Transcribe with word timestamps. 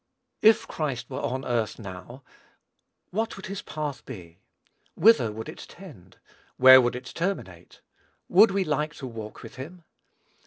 If 0.41 0.67
Christ 0.67 1.11
were 1.11 1.19
on 1.21 1.45
earth, 1.45 1.77
now, 1.77 2.23
what 3.11 3.35
would 3.37 3.45
his 3.45 3.61
path 3.61 4.03
be? 4.03 4.39
Whither 4.95 5.31
would 5.31 5.47
it 5.47 5.67
tend? 5.69 6.17
Where 6.57 6.81
would 6.81 6.95
it 6.95 7.05
terminate? 7.13 7.81
Would 8.27 8.49
we 8.49 8.63
like 8.63 8.95
to 8.95 9.05
walk 9.05 9.43
with 9.43 9.57
him? 9.57 9.83